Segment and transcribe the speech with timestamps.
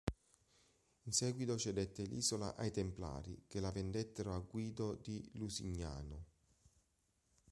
[1.03, 6.25] In seguito cedette l'isola ai templari, che la vendettero a Guido di Lusignano.